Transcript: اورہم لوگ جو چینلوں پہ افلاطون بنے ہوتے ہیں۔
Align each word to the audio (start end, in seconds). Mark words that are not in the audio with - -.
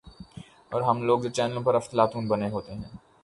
اورہم 0.71 0.97
لوگ 1.07 1.19
جو 1.23 1.29
چینلوں 1.37 1.63
پہ 1.65 1.75
افلاطون 1.75 2.23
بنے 2.27 2.47
ہوتے 2.49 2.71
ہیں۔ 2.73 2.89